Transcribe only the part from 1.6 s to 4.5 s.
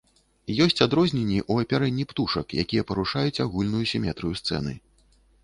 апярэнні птушак, якія парушаюць агульную сіметрыю